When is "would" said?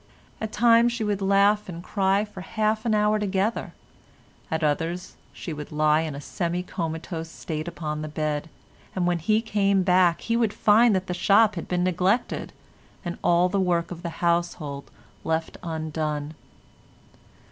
1.03-1.21, 5.53-5.71, 10.35-10.53